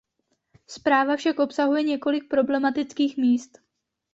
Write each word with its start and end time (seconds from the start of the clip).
Zpráva 0.67 1.15
však 1.15 1.39
obsahuje 1.39 1.83
několik 1.83 2.27
problematických 2.29 3.17
míst. 3.17 3.57